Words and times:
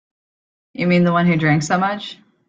You 0.73 0.87
mean 0.87 1.03
the 1.03 1.11
one 1.11 1.27
who 1.27 1.37
drank 1.37 1.61
so 1.61 1.77
much? 1.77 2.17